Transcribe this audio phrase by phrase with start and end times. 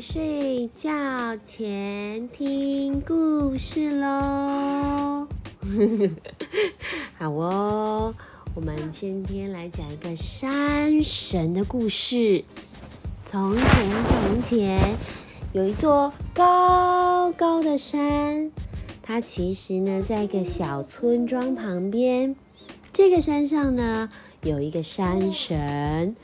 [0.00, 5.28] 睡觉前听故事喽。
[7.18, 8.14] 好哦，
[8.54, 12.42] 我们今天来讲一个山神的故事。
[13.26, 13.64] 从前，
[14.08, 14.96] 从前
[15.52, 18.50] 有一座高高的山，
[19.02, 22.34] 它其实呢在一个小村庄旁边。
[22.90, 24.08] 这个山上呢
[24.44, 26.16] 有一个山神。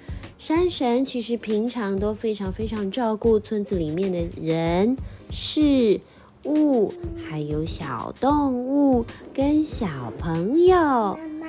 [0.46, 4.96] 山神其实平常都非常非常照顾村子里面的人、
[5.32, 6.00] 事
[6.44, 6.94] 物，
[7.28, 9.04] 还有小动物
[9.34, 10.76] 跟小朋友。
[10.76, 11.48] 妈妈，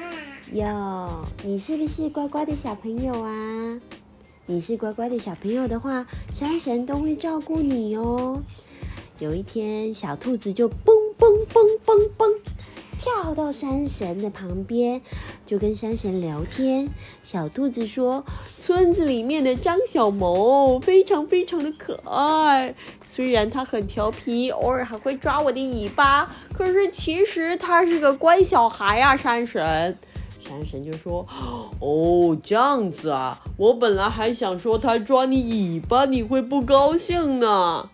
[0.52, 3.80] 哟，你是不是乖乖的小朋友啊？
[4.48, 8.42] 你是乖乖的小朋友的话，山神都会照顾你哦。
[9.20, 12.34] 有一天，小兔子就蹦蹦蹦蹦蹦。
[13.08, 15.02] 跳到山神的旁边，
[15.46, 16.90] 就跟山神聊天。
[17.24, 18.26] 小兔子说
[18.58, 29.98] ：“村子里面的张小萌非常非常的可爱，虽然它很调皮，偶尔还会抓我的尾巴，可是其实他是个乖小孩啊。”山神，
[30.42, 31.26] 山神就说
[31.80, 37.90] ：“哦，这样子啊，我本来还想说他抓你尾巴，你会不高兴呢。”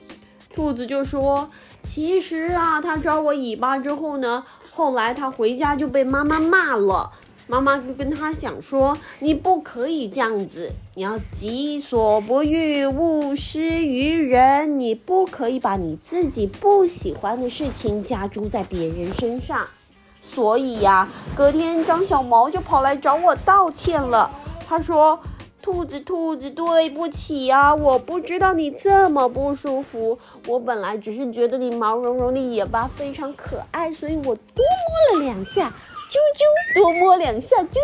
[0.51, 1.51] 兔子就说
[1.85, 4.43] ：“其实啊，他抓我尾巴之后呢。”
[4.75, 7.11] 后来他回家就被妈妈骂了，
[7.47, 14.79] 妈妈就跟他讲说：“你不可以这样子，你要己所不欲，勿施于人。
[14.79, 19.67] 你不可以把你自己不喜欢的事情加诸在别人身上。”
[20.21, 24.31] 所以呀，隔天张小毛就跑来找我道歉了。
[24.67, 25.19] 他说。
[25.63, 30.19] 兔子，兔子，对不起呀，我不知道你这么不舒服。
[30.45, 34.65] 我本来只是觉得你毛茸茸的尾巴非常可爱，所以我多
[35.13, 35.73] 摸了两下，
[36.09, 37.79] 啾啾，多摸两下，啾啾啾，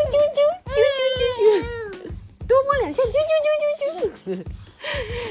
[0.66, 2.12] 啾啾啾啾，
[2.46, 3.48] 多摸两下，啾啾啾
[3.80, 4.44] 啾啾。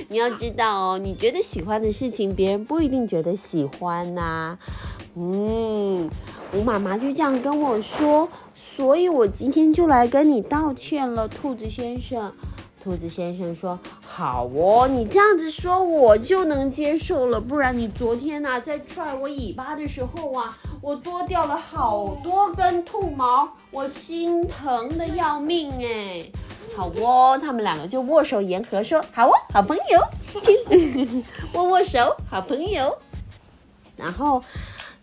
[0.09, 4.59] 你要知道哦，你觉得喜欢的事情，别人不一定觉得喜欢呐。
[5.15, 6.09] 嗯，
[6.53, 8.29] 我妈妈就这样跟我说。
[8.77, 12.33] 所以我今天就来跟你道歉了，兔子先生。
[12.83, 17.41] 兔子先生说：“好哦，你这样子说我就能接受了。
[17.41, 26.25] 不然你昨天呐在踹我尾巴的时候啊，我多掉了好多根兔毛，我心疼的要命哎。
[26.77, 30.01] 好哦，他们两个就握手言和，说好哦，好朋友，
[31.55, 32.99] 握握手，好朋友。
[33.97, 34.43] 然后。”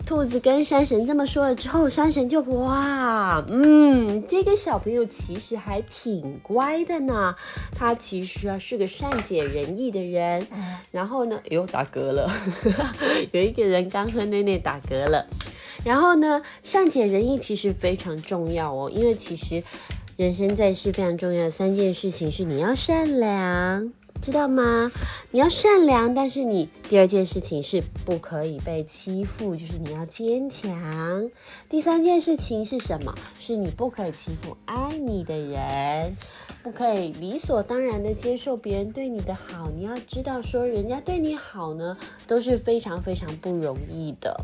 [0.06, 7.36] 兔子跟山神这么说了之后，山神就哇，嗯，这个小朋友其实还挺乖的呢。
[7.74, 10.46] 他其实啊是个善解人意的人。
[10.92, 12.30] 然后呢，哎呦打嗝了，
[13.34, 15.26] 有一个人刚和奶奶打嗝了。
[15.84, 19.64] 然后呢，善解人意其实非常重要哦，因为其实
[20.18, 23.92] 人生在世非常重要的三件事情是你要善良。
[24.22, 24.92] 知道吗？
[25.32, 31.30] 你要善良，但是你第二件事情是不可以被欺负，就是你要坚强。
[31.70, 33.14] 第三件事情是什么？
[33.40, 36.16] 是你不可以欺负爱你的人，
[36.64, 39.70] 不可以理所当然的接受别人对你的好。
[39.70, 41.96] 你要知道，说人家对你好呢，
[42.26, 44.40] 都是非常非常不容易的。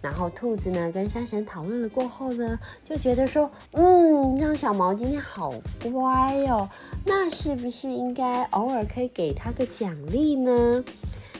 [0.00, 6.68] 然后兔子呢跟山神讨论了过后呢，就觉得说，嗯，让小毛今天好乖哦，
[7.04, 10.84] 那是不是应该偶尔可以给他个奖励呢？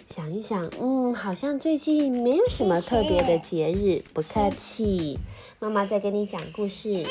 [0.06, 4.02] 想一想，嗯，好像最近没有什么特别的节日。
[4.14, 5.18] 不客气，
[5.60, 7.04] 妈妈在跟你讲故事。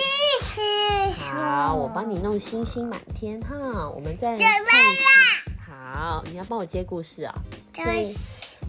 [1.14, 3.88] 好，我帮你弄星星满天哈。
[3.90, 5.72] 我们再看一次。
[5.72, 7.34] 好，你要帮我接故事啊。
[7.74, 8.12] 所以，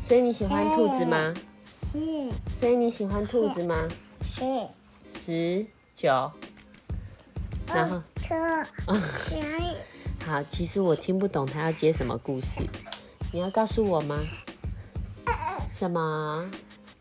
[0.06, 1.34] 所以你喜欢兔子吗？
[1.90, 1.98] 是，
[2.58, 3.88] 所以你喜欢兔子吗？
[4.22, 4.44] 是，
[5.14, 5.64] 十
[5.96, 6.30] 九，
[7.66, 8.34] 然后车，
[10.26, 12.60] 好，其实我听不懂他要接什么故事，
[13.32, 14.16] 你要告诉我吗？
[15.72, 16.50] 什么？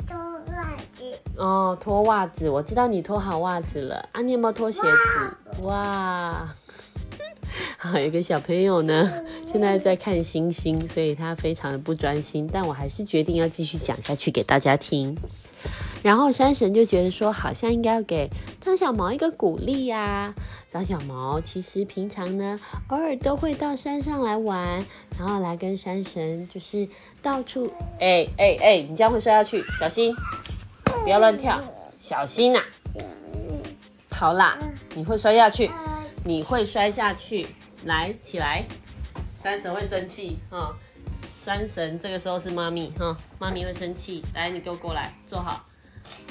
[0.08, 1.20] 脱袜子。
[1.36, 5.64] 哦，脱袜子，我知道你脱好袜子了啊，你有没有脱鞋子？
[5.64, 6.48] 哇！
[7.80, 9.08] 好， 有个小朋友呢，
[9.52, 12.50] 现在在看星星，所以他非常的不专心。
[12.52, 15.16] 但我还是决定要继续讲下去给大家听。
[16.02, 18.30] 然后山神就觉得说，好像应该要给
[18.60, 20.34] 张小毛一个鼓励呀。
[20.70, 24.84] 张小毛其实平常呢，偶尔都会到山上来玩，
[25.18, 26.88] 然后来跟山神就是
[27.22, 30.16] 到处，哎哎哎，你这样会摔下去，小心，
[31.04, 31.62] 不要乱跳，
[32.00, 32.60] 小心呐。
[34.12, 34.58] 好啦，
[34.96, 35.70] 你会摔下去，
[36.24, 37.46] 你会摔下去。
[37.88, 38.66] 来起来，
[39.42, 40.76] 山神会生气哈。
[41.42, 44.22] 山神这个时候是妈咪哈，妈咪会生气。
[44.34, 45.64] 来，你给我过来，坐好，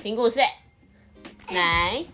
[0.03, 0.39] 听故事。
[1.49, 2.05] 来，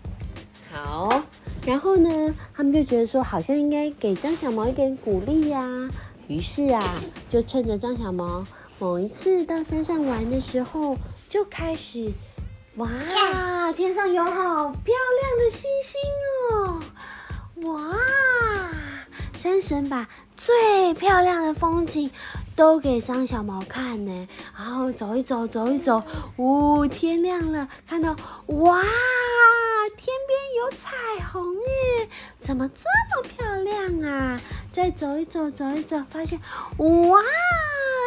[0.72, 1.24] 好。
[1.66, 5.90] 然后呢，他们就觉得说，好像应该给张小毛一点鼓励呀。
[6.28, 8.46] 于是啊，就趁着张小毛
[8.78, 10.96] 某一次到山上玩的时候，
[11.28, 12.12] 就开始，
[12.76, 12.88] 哇，
[13.72, 16.00] 天上有好漂亮的星星
[16.52, 16.80] 哦！
[17.64, 17.96] 哇，
[19.42, 22.12] 山神把最漂亮的风景
[22.54, 24.28] 都给张小毛看呢。
[24.56, 26.00] 然后走一走，走一走，
[26.36, 28.10] 呜，天亮了，看到
[28.46, 28.84] 哇，
[29.96, 32.08] 天边有彩虹耶！
[32.38, 32.84] 怎么这
[33.16, 34.40] 么漂亮啊？
[34.70, 36.38] 再走一走，走一走，发现
[36.76, 37.20] 哇，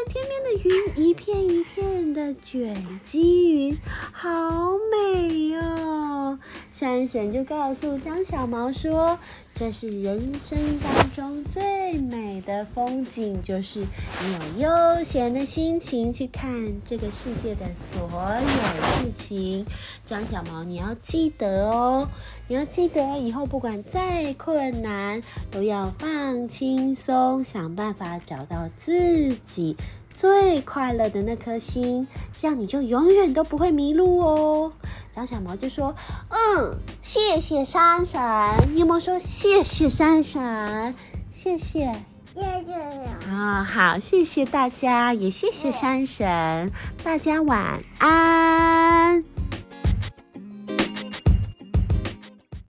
[0.07, 3.77] 天边的云一片一片的卷积云，
[4.13, 6.39] 好美哦！
[6.71, 9.19] 山神就告诉张小毛说
[9.57, 19.65] ：“这是人生当中最美的风景，就是你有悠闲的心情去看这个世界的所有事情。”
[20.05, 22.09] 张小毛，你要记得哦，
[22.49, 29.77] 你要记得以后不管再困难，都要放轻松，想办法找到自己
[30.15, 32.07] 最快乐的那颗心，
[32.37, 34.71] 这样你就永远都不会迷路哦。
[35.13, 35.93] 张小毛就说
[36.31, 38.19] ：“嗯，谢谢山神。
[38.73, 40.95] 你有没有说谢谢山神？
[41.33, 41.93] 谢谢，
[42.33, 43.29] 谢谢。
[43.29, 46.71] 啊、好，谢谢大家，也谢谢山神，
[47.03, 49.34] 大家晚安。